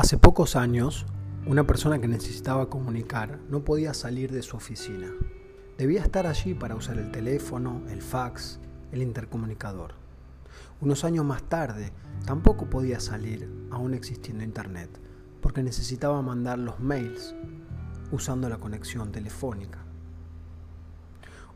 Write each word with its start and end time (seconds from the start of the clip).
Hace 0.00 0.16
pocos 0.16 0.56
años, 0.56 1.04
una 1.44 1.66
persona 1.66 1.98
que 1.98 2.08
necesitaba 2.08 2.70
comunicar 2.70 3.38
no 3.50 3.66
podía 3.66 3.92
salir 3.92 4.32
de 4.32 4.40
su 4.40 4.56
oficina. 4.56 5.12
Debía 5.76 6.00
estar 6.00 6.26
allí 6.26 6.54
para 6.54 6.74
usar 6.74 6.96
el 6.96 7.10
teléfono, 7.10 7.82
el 7.90 8.00
fax, 8.00 8.60
el 8.92 9.02
intercomunicador. 9.02 9.92
Unos 10.80 11.04
años 11.04 11.26
más 11.26 11.42
tarde, 11.42 11.92
tampoco 12.24 12.70
podía 12.70 12.98
salir, 12.98 13.46
aún 13.70 13.92
existiendo 13.92 14.42
Internet, 14.42 14.88
porque 15.42 15.62
necesitaba 15.62 16.22
mandar 16.22 16.58
los 16.58 16.80
mails 16.80 17.34
usando 18.10 18.48
la 18.48 18.56
conexión 18.56 19.12
telefónica. 19.12 19.80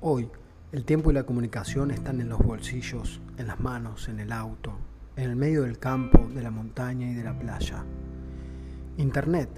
Hoy, 0.00 0.30
el 0.72 0.86
tiempo 0.86 1.10
y 1.10 1.14
la 1.14 1.24
comunicación 1.24 1.90
están 1.90 2.22
en 2.22 2.30
los 2.30 2.38
bolsillos, 2.38 3.20
en 3.36 3.48
las 3.48 3.60
manos, 3.60 4.08
en 4.08 4.18
el 4.18 4.32
auto, 4.32 4.72
en 5.16 5.28
el 5.28 5.36
medio 5.36 5.64
del 5.64 5.78
campo, 5.78 6.26
de 6.34 6.42
la 6.42 6.50
montaña 6.50 7.10
y 7.10 7.14
de 7.14 7.24
la 7.24 7.38
playa. 7.38 7.84
Internet 9.00 9.48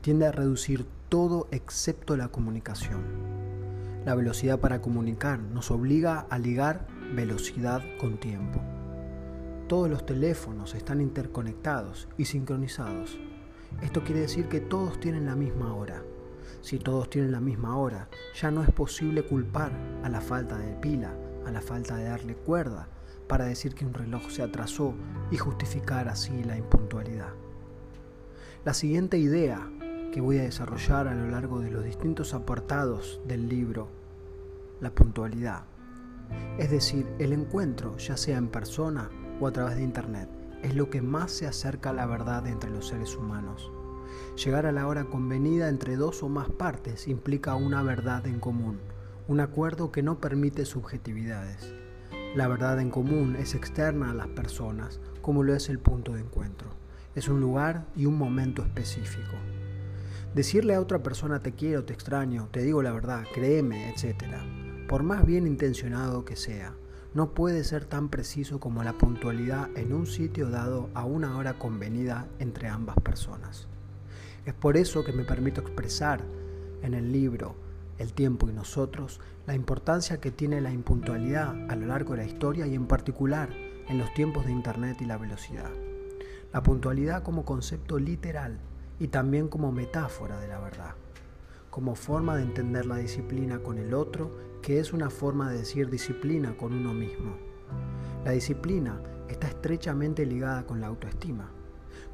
tiende 0.00 0.26
a 0.26 0.32
reducir 0.32 0.84
todo 1.08 1.46
excepto 1.52 2.16
la 2.16 2.28
comunicación. 2.28 3.00
La 4.04 4.16
velocidad 4.16 4.58
para 4.58 4.80
comunicar 4.80 5.38
nos 5.38 5.70
obliga 5.70 6.26
a 6.28 6.36
ligar 6.36 6.88
velocidad 7.14 7.80
con 8.00 8.18
tiempo. 8.18 8.60
Todos 9.68 9.88
los 9.88 10.04
teléfonos 10.04 10.74
están 10.74 11.00
interconectados 11.00 12.08
y 12.18 12.24
sincronizados. 12.24 13.16
Esto 13.82 14.02
quiere 14.02 14.22
decir 14.22 14.48
que 14.48 14.60
todos 14.60 14.98
tienen 14.98 15.26
la 15.26 15.36
misma 15.36 15.76
hora. 15.76 16.02
Si 16.60 16.80
todos 16.80 17.08
tienen 17.08 17.30
la 17.30 17.40
misma 17.40 17.76
hora, 17.76 18.08
ya 18.34 18.50
no 18.50 18.64
es 18.64 18.70
posible 18.72 19.22
culpar 19.22 19.70
a 20.02 20.08
la 20.08 20.20
falta 20.20 20.58
de 20.58 20.72
pila, 20.74 21.14
a 21.46 21.52
la 21.52 21.60
falta 21.60 21.94
de 21.94 22.04
darle 22.04 22.34
cuerda, 22.34 22.88
para 23.28 23.44
decir 23.44 23.76
que 23.76 23.86
un 23.86 23.94
reloj 23.94 24.28
se 24.28 24.42
atrasó 24.42 24.92
y 25.30 25.36
justificar 25.36 26.08
así 26.08 26.42
la 26.42 26.56
impuntualidad. 26.56 27.32
La 28.64 28.74
siguiente 28.74 29.18
idea 29.18 29.70
que 30.12 30.20
voy 30.20 30.38
a 30.38 30.42
desarrollar 30.42 31.06
a 31.06 31.14
lo 31.14 31.28
largo 31.30 31.60
de 31.60 31.70
los 31.70 31.84
distintos 31.84 32.34
apartados 32.34 33.20
del 33.24 33.48
libro, 33.48 33.88
la 34.80 34.90
puntualidad. 34.90 35.62
Es 36.58 36.68
decir, 36.72 37.06
el 37.20 37.32
encuentro, 37.32 37.96
ya 37.98 38.16
sea 38.16 38.36
en 38.36 38.48
persona 38.48 39.10
o 39.40 39.46
a 39.46 39.52
través 39.52 39.76
de 39.76 39.84
Internet, 39.84 40.28
es 40.62 40.74
lo 40.74 40.90
que 40.90 41.00
más 41.00 41.30
se 41.30 41.46
acerca 41.46 41.90
a 41.90 41.92
la 41.92 42.06
verdad 42.06 42.48
entre 42.48 42.70
los 42.70 42.88
seres 42.88 43.14
humanos. 43.14 43.70
Llegar 44.44 44.66
a 44.66 44.72
la 44.72 44.88
hora 44.88 45.04
convenida 45.04 45.68
entre 45.68 45.94
dos 45.94 46.24
o 46.24 46.28
más 46.28 46.50
partes 46.50 47.06
implica 47.06 47.54
una 47.54 47.84
verdad 47.84 48.26
en 48.26 48.40
común, 48.40 48.80
un 49.28 49.38
acuerdo 49.38 49.92
que 49.92 50.02
no 50.02 50.18
permite 50.18 50.64
subjetividades. 50.64 51.72
La 52.34 52.48
verdad 52.48 52.80
en 52.80 52.90
común 52.90 53.36
es 53.38 53.54
externa 53.54 54.10
a 54.10 54.14
las 54.14 54.28
personas, 54.28 55.00
como 55.22 55.44
lo 55.44 55.54
es 55.54 55.68
el 55.68 55.78
punto 55.78 56.14
de 56.14 56.22
encuentro 56.22 56.87
es 57.14 57.28
un 57.28 57.40
lugar 57.40 57.86
y 57.96 58.06
un 58.06 58.16
momento 58.16 58.62
específico. 58.62 59.34
Decirle 60.34 60.74
a 60.74 60.80
otra 60.80 61.02
persona 61.02 61.40
te 61.40 61.52
quiero, 61.52 61.84
te 61.84 61.94
extraño, 61.94 62.48
te 62.52 62.62
digo 62.62 62.82
la 62.82 62.92
verdad, 62.92 63.24
créeme, 63.34 63.90
etc. 63.90 64.24
Por 64.86 65.02
más 65.02 65.24
bien 65.24 65.46
intencionado 65.46 66.24
que 66.24 66.36
sea, 66.36 66.74
no 67.14 67.32
puede 67.32 67.64
ser 67.64 67.86
tan 67.86 68.10
preciso 68.10 68.60
como 68.60 68.84
la 68.84 68.92
puntualidad 68.92 69.68
en 69.74 69.92
un 69.92 70.06
sitio 70.06 70.50
dado 70.50 70.90
a 70.94 71.04
una 71.04 71.36
hora 71.38 71.58
convenida 71.58 72.28
entre 72.38 72.68
ambas 72.68 72.96
personas. 73.00 73.66
Es 74.44 74.54
por 74.54 74.76
eso 74.76 75.02
que 75.02 75.12
me 75.12 75.24
permito 75.24 75.62
expresar 75.62 76.22
en 76.82 76.94
el 76.94 77.10
libro 77.10 77.56
El 77.98 78.12
tiempo 78.12 78.48
y 78.48 78.52
nosotros 78.52 79.20
la 79.46 79.54
importancia 79.54 80.20
que 80.20 80.30
tiene 80.30 80.60
la 80.60 80.70
impuntualidad 80.70 81.70
a 81.70 81.74
lo 81.74 81.86
largo 81.86 82.12
de 82.12 82.18
la 82.18 82.28
historia 82.30 82.66
y 82.66 82.74
en 82.74 82.86
particular 82.86 83.48
en 83.88 83.98
los 83.98 84.12
tiempos 84.14 84.44
de 84.44 84.52
Internet 84.52 84.98
y 85.00 85.06
la 85.06 85.16
velocidad 85.16 85.87
la 86.52 86.62
puntualidad 86.62 87.22
como 87.22 87.44
concepto 87.44 87.98
literal 87.98 88.58
y 88.98 89.08
también 89.08 89.48
como 89.48 89.70
metáfora 89.70 90.40
de 90.40 90.48
la 90.48 90.58
verdad, 90.58 90.94
como 91.70 91.94
forma 91.94 92.36
de 92.36 92.42
entender 92.42 92.86
la 92.86 92.96
disciplina 92.96 93.58
con 93.58 93.78
el 93.78 93.92
otro, 93.92 94.30
que 94.62 94.80
es 94.80 94.92
una 94.92 95.10
forma 95.10 95.50
de 95.50 95.58
decir 95.58 95.90
disciplina 95.90 96.56
con 96.56 96.72
uno 96.72 96.94
mismo. 96.94 97.36
La 98.24 98.32
disciplina 98.32 99.00
está 99.28 99.48
estrechamente 99.48 100.24
ligada 100.24 100.64
con 100.66 100.80
la 100.80 100.86
autoestima. 100.86 101.50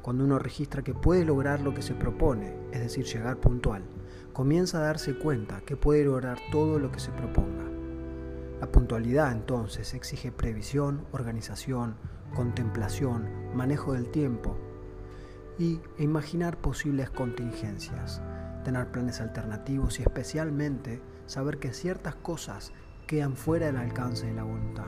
Cuando 0.01 0.23
uno 0.23 0.37
registra 0.37 0.83
que 0.83 0.93
puede 0.93 1.25
lograr 1.25 1.61
lo 1.61 1.73
que 1.73 1.81
se 1.81 1.95
propone, 1.95 2.55
es 2.71 2.81
decir, 2.81 3.05
llegar 3.05 3.37
puntual, 3.37 3.83
comienza 4.33 4.79
a 4.79 4.81
darse 4.81 5.17
cuenta 5.17 5.61
que 5.61 5.77
puede 5.77 6.03
lograr 6.03 6.37
todo 6.51 6.77
lo 6.77 6.91
que 6.91 6.99
se 6.99 7.11
proponga. 7.11 7.63
La 8.59 8.71
puntualidad 8.71 9.31
entonces 9.31 9.93
exige 9.93 10.31
previsión, 10.31 11.05
organización, 11.11 11.95
contemplación, 12.35 13.27
manejo 13.55 13.93
del 13.93 14.11
tiempo 14.11 14.55
y 15.57 15.79
imaginar 15.97 16.57
posibles 16.57 17.09
contingencias, 17.09 18.21
tener 18.63 18.91
planes 18.91 19.21
alternativos 19.21 19.99
y 19.99 20.03
especialmente 20.03 21.01
saber 21.25 21.57
que 21.57 21.73
ciertas 21.73 22.15
cosas 22.15 22.73
quedan 23.07 23.35
fuera 23.35 23.67
del 23.67 23.77
alcance 23.77 24.27
de 24.27 24.33
la 24.33 24.43
voluntad. 24.43 24.87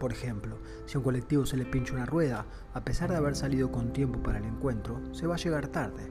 Por 0.00 0.10
ejemplo, 0.10 0.58
si 0.86 0.96
a 0.96 0.98
un 0.98 1.04
colectivo 1.04 1.46
se 1.46 1.56
le 1.56 1.64
pincha 1.64 1.94
una 1.94 2.06
rueda, 2.06 2.46
a 2.74 2.84
pesar 2.84 3.10
de 3.10 3.16
haber 3.16 3.36
salido 3.36 3.70
con 3.70 3.92
tiempo 3.92 4.20
para 4.20 4.38
el 4.38 4.44
encuentro, 4.44 5.00
se 5.14 5.26
va 5.28 5.34
a 5.34 5.38
llegar 5.38 5.68
tarde. 5.68 6.10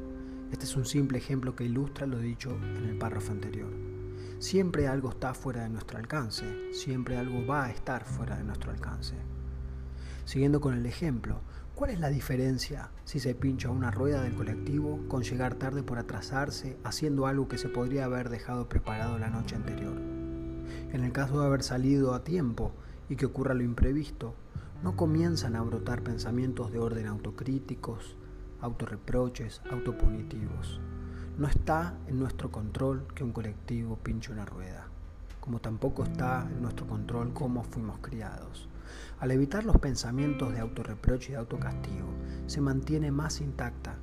Este 0.52 0.66
es 0.66 0.76
un 0.78 0.86
simple 0.86 1.18
ejemplo 1.18 1.56
que 1.56 1.66
ilustra 1.66 2.08
lo 2.08 2.20
dicho 2.20 2.52
en 2.52 2.86
el 2.86 2.98
párrafo 2.98 3.32
anterior. 3.32 3.72
Siempre 4.40 4.88
algo 4.88 5.10
está 5.10 5.34
fuera 5.34 5.64
de 5.64 5.70
nuestro 5.70 5.98
alcance, 5.98 6.46
siempre 6.74 7.18
algo 7.18 7.46
va 7.46 7.66
a 7.66 7.72
estar 7.72 8.06
fuera 8.06 8.38
de 8.38 8.44
nuestro 8.44 8.72
alcance. 8.72 9.16
Siguiendo 10.26 10.62
con 10.62 10.74
el 10.76 10.86
ejemplo, 10.86 11.42
¿cuál 11.76 11.92
es 11.92 12.00
la 12.00 12.10
diferencia 12.10 12.92
si 13.06 13.20
se 13.20 13.36
pincha 13.36 13.70
una 13.70 13.92
rueda 13.92 14.22
del 14.22 14.36
colectivo 14.36 15.00
con 15.08 15.24
llegar 15.24 15.56
tarde 15.56 15.84
por 15.84 15.98
atrasarse 15.98 16.78
haciendo 16.84 17.28
algo 17.28 17.48
que 17.48 17.58
se 17.58 17.70
podría 17.70 18.06
haber 18.06 18.30
dejado 18.30 18.70
preparado 18.70 19.18
la 19.18 19.30
noche 19.30 19.56
anterior? 19.56 19.98
En 20.94 21.04
el 21.04 21.12
caso 21.12 21.40
de 21.40 21.48
haber 21.48 21.64
salido 21.64 22.14
a 22.14 22.24
tiempo 22.24 22.72
y 23.10 23.16
que 23.16 23.26
ocurra 23.26 23.54
lo 23.54 23.64
imprevisto, 23.64 24.36
no 24.84 24.96
comienzan 24.96 25.56
a 25.56 25.62
brotar 25.62 26.02
pensamientos 26.02 26.72
de 26.72 26.80
orden 26.80 27.08
autocríticos, 27.08 28.16
autorreproches, 28.62 29.62
autopunitivos. 29.72 30.80
No 31.38 31.48
está 31.48 31.96
en 32.08 32.20
nuestro 32.20 32.52
control 32.52 33.06
que 33.16 33.24
un 33.24 33.32
colectivo 33.32 33.98
pinche 33.98 34.32
una 34.32 34.46
rueda, 34.46 34.88
como 35.40 35.60
tampoco 35.60 36.04
está 36.04 36.48
en 36.50 36.62
nuestro 36.62 36.88
control 36.88 37.34
cómo 37.34 37.64
fuimos 37.64 38.00
criados. 38.00 38.68
Al 39.20 39.32
evitar 39.32 39.66
los 39.66 39.78
pensamientos 39.78 40.54
de 40.54 40.60
autorreproche 40.60 41.30
y 41.30 41.32
de 41.34 41.40
autocastigo, 41.40 42.08
se 42.48 42.62
mantiene 42.62 43.12
más 43.12 43.42
intacta 43.42 43.98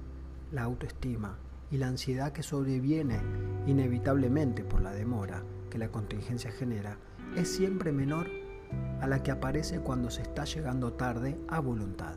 la 0.52 0.62
autoestima 0.62 1.38
y 1.70 1.76
la 1.76 1.88
ansiedad 1.88 2.32
que 2.32 2.42
sobreviene 2.42 3.20
inevitablemente 3.66 4.64
por 4.64 4.80
la 4.80 4.92
demora 4.92 5.42
que 5.70 5.78
la 5.78 5.90
contingencia 5.90 6.50
genera 6.50 6.96
es 7.36 7.48
siempre 7.48 7.92
menor 7.92 8.28
a 9.00 9.06
la 9.06 9.22
que 9.22 9.30
aparece 9.30 9.80
cuando 9.80 10.10
se 10.10 10.22
está 10.22 10.44
llegando 10.44 10.92
tarde 10.92 11.38
a 11.48 11.60
voluntad. 11.60 12.16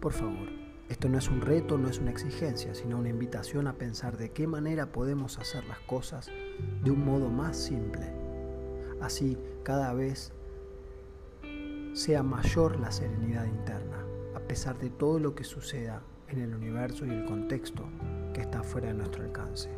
Por 0.00 0.12
favor, 0.12 0.48
esto 0.88 1.08
no 1.08 1.18
es 1.18 1.28
un 1.28 1.40
reto, 1.40 1.78
no 1.78 1.88
es 1.88 1.98
una 1.98 2.10
exigencia, 2.10 2.74
sino 2.74 2.98
una 2.98 3.08
invitación 3.08 3.66
a 3.66 3.74
pensar 3.74 4.16
de 4.16 4.30
qué 4.30 4.46
manera 4.46 4.92
podemos 4.92 5.38
hacer 5.38 5.64
las 5.64 5.80
cosas 5.80 6.28
de 6.84 6.90
un 6.90 7.04
modo 7.04 7.28
más 7.28 7.56
simple. 7.56 8.12
Así, 9.00 9.36
cada 9.62 9.92
vez 9.94 10.32
sea 11.96 12.22
mayor 12.22 12.78
la 12.78 12.92
serenidad 12.92 13.46
interna, 13.46 14.04
a 14.34 14.40
pesar 14.40 14.78
de 14.78 14.90
todo 14.90 15.18
lo 15.18 15.34
que 15.34 15.44
suceda 15.44 16.02
en 16.28 16.40
el 16.40 16.54
universo 16.54 17.06
y 17.06 17.08
el 17.08 17.24
contexto 17.24 17.84
que 18.34 18.42
está 18.42 18.62
fuera 18.62 18.88
de 18.88 18.94
nuestro 18.94 19.24
alcance. 19.24 19.70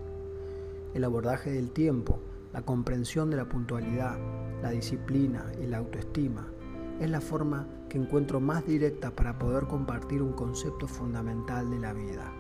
El 0.95 1.05
abordaje 1.05 1.53
del 1.53 1.71
tiempo, 1.71 2.19
la 2.53 2.63
comprensión 2.63 3.31
de 3.31 3.37
la 3.37 3.49
puntualidad, 3.49 4.19
la 4.61 4.71
disciplina 4.71 5.47
y 5.63 5.69
la 5.69 5.79
autoestima 5.79 6.49
es 6.99 7.09
la 7.09 7.21
forma 7.21 7.69
que 7.89 7.99
encuentro 7.99 8.41
más 8.41 8.67
directa 8.67 9.13
para 9.13 9.39
poder 9.39 9.69
compartir 9.69 10.21
un 10.21 10.33
concepto 10.33 10.89
fundamental 10.89 11.71
de 11.71 11.79
la 11.79 11.93
vida, 11.93 12.33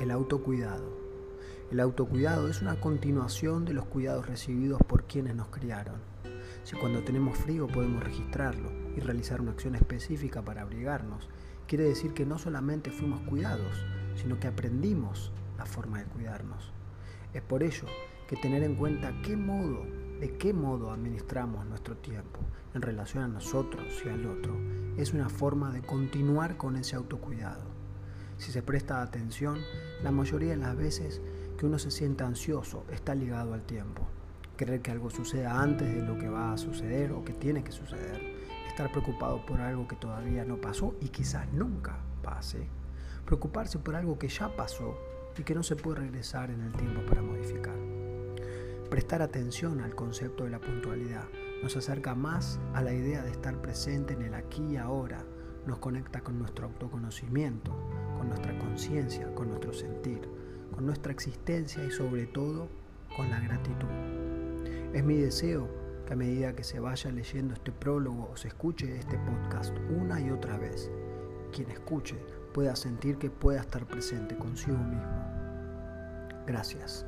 el 0.00 0.10
autocuidado. 0.10 0.90
El 1.70 1.78
autocuidado 1.78 2.48
es 2.48 2.62
una 2.62 2.80
continuación 2.80 3.64
de 3.64 3.74
los 3.74 3.84
cuidados 3.84 4.26
recibidos 4.26 4.80
por 4.88 5.04
quienes 5.04 5.36
nos 5.36 5.50
criaron 5.50 6.10
si 6.64 6.76
cuando 6.76 7.02
tenemos 7.02 7.36
frío 7.38 7.66
podemos 7.66 8.02
registrarlo 8.02 8.70
realizar 9.00 9.40
una 9.40 9.52
acción 9.52 9.74
específica 9.74 10.42
para 10.42 10.62
abrigarnos, 10.62 11.28
quiere 11.66 11.84
decir 11.84 12.14
que 12.14 12.26
no 12.26 12.38
solamente 12.38 12.90
fuimos 12.90 13.20
cuidados, 13.22 13.84
sino 14.14 14.38
que 14.38 14.48
aprendimos 14.48 15.32
la 15.58 15.66
forma 15.66 15.98
de 15.98 16.04
cuidarnos. 16.06 16.72
Es 17.32 17.42
por 17.42 17.62
ello 17.62 17.86
que 18.28 18.36
tener 18.36 18.62
en 18.62 18.76
cuenta 18.76 19.12
qué 19.22 19.36
modo, 19.36 19.84
de 20.20 20.36
qué 20.38 20.52
modo 20.52 20.92
administramos 20.92 21.66
nuestro 21.66 21.96
tiempo 21.96 22.40
en 22.74 22.82
relación 22.82 23.24
a 23.24 23.28
nosotros 23.28 24.02
y 24.04 24.08
al 24.08 24.26
otro, 24.26 24.56
es 24.96 25.12
una 25.12 25.28
forma 25.28 25.72
de 25.72 25.82
continuar 25.82 26.56
con 26.56 26.76
ese 26.76 26.96
autocuidado. 26.96 27.64
Si 28.36 28.52
se 28.52 28.62
presta 28.62 29.02
atención, 29.02 29.58
la 30.02 30.10
mayoría 30.10 30.50
de 30.50 30.56
las 30.56 30.76
veces 30.76 31.20
que 31.58 31.66
uno 31.66 31.78
se 31.78 31.90
siente 31.90 32.24
ansioso 32.24 32.84
está 32.90 33.14
ligado 33.14 33.54
al 33.54 33.64
tiempo 33.64 34.08
querer 34.60 34.82
que 34.82 34.90
algo 34.90 35.08
suceda 35.08 35.58
antes 35.58 35.88
de 35.88 36.02
lo 36.02 36.18
que 36.18 36.28
va 36.28 36.52
a 36.52 36.58
suceder 36.58 37.12
o 37.12 37.24
que 37.24 37.32
tiene 37.32 37.64
que 37.64 37.72
suceder, 37.72 38.20
estar 38.70 38.90
preocupado 38.90 39.44
por 39.44 39.60
algo 39.60 39.86
que 39.86 39.96
todavía 39.96 40.44
no 40.44 40.60
pasó 40.60 40.94
y 41.00 41.08
quizás 41.08 41.52
nunca 41.52 41.98
pase. 42.22 42.66
preocuparse 43.26 43.78
por 43.78 43.94
algo 43.94 44.18
que 44.18 44.28
ya 44.28 44.56
pasó 44.56 44.96
y 45.36 45.42
que 45.42 45.54
no 45.54 45.62
se 45.62 45.76
puede 45.76 46.00
regresar 46.00 46.50
en 46.50 46.62
el 46.62 46.72
tiempo 46.72 47.00
para 47.06 47.22
modificar. 47.22 47.76
Prestar 48.88 49.22
atención 49.22 49.80
al 49.80 49.94
concepto 49.94 50.44
de 50.44 50.50
la 50.50 50.60
puntualidad 50.60 51.24
nos 51.62 51.76
acerca 51.76 52.14
más 52.14 52.58
a 52.74 52.82
la 52.82 52.92
idea 52.92 53.22
de 53.22 53.30
estar 53.30 53.60
presente 53.60 54.14
en 54.14 54.22
el 54.22 54.34
aquí 54.34 54.62
y 54.62 54.76
ahora, 54.76 55.24
nos 55.66 55.78
conecta 55.78 56.22
con 56.22 56.38
nuestro 56.38 56.66
autoconocimiento, 56.66 57.72
con 58.16 58.28
nuestra 58.28 58.58
conciencia, 58.58 59.32
con 59.34 59.48
nuestro 59.48 59.72
sentir, 59.72 60.20
con 60.74 60.86
nuestra 60.86 61.12
existencia 61.12 61.84
y 61.84 61.90
sobre 61.90 62.26
todo 62.26 62.68
con 63.16 63.30
la 63.30 63.40
gratitud. 63.40 63.88
Es 64.94 65.04
mi 65.04 65.16
deseo 65.16 65.68
a 66.10 66.16
medida 66.16 66.54
que 66.54 66.64
se 66.64 66.80
vaya 66.80 67.10
leyendo 67.12 67.54
este 67.54 67.72
prólogo 67.72 68.28
o 68.32 68.36
se 68.36 68.48
escuche 68.48 68.98
este 68.98 69.16
podcast 69.18 69.76
una 69.90 70.20
y 70.20 70.30
otra 70.30 70.58
vez, 70.58 70.90
quien 71.52 71.70
escuche 71.70 72.16
pueda 72.52 72.74
sentir 72.74 73.16
que 73.16 73.30
pueda 73.30 73.60
estar 73.60 73.86
presente 73.86 74.36
consigo 74.36 74.78
mismo. 74.78 75.30
Gracias. 76.46 77.06